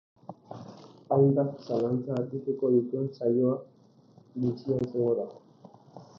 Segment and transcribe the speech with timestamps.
[1.15, 3.53] Hainbat zalantza argituko dituen saio
[4.41, 5.29] bizia izango da.